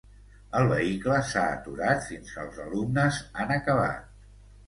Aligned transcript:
El 0.59 0.69
vehicle 0.69 1.17
s’ha 1.31 1.43
aturat 1.57 2.01
fins 2.07 2.33
que 2.37 2.41
els 2.45 2.57
alumnes 2.65 3.19
han 3.43 3.55
acabat. 3.57 4.09